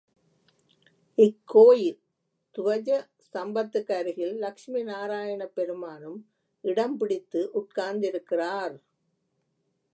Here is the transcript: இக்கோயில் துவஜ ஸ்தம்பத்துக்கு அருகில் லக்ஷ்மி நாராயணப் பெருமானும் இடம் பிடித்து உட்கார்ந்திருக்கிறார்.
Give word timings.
இக்கோயில் 1.17 1.99
துவஜ 2.55 2.87
ஸ்தம்பத்துக்கு 3.25 3.91
அருகில் 3.91 4.35
லக்ஷ்மி 4.37 4.81
நாராயணப் 4.83 5.55
பெருமானும் 5.55 6.19
இடம் 6.63 6.97
பிடித்து 6.97 7.41
உட்கார்ந்திருக்கிறார். 7.53 8.75